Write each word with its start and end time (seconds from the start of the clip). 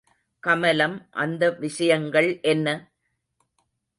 கமலம் 0.43 1.07
அந்த 1.11 1.49
விஷயங்கள் 1.59 2.39
என்ன? 2.43 2.67